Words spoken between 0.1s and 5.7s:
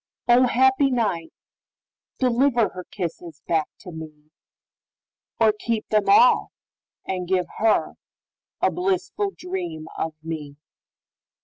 O, happy night, deliverHer kisses back to me, Or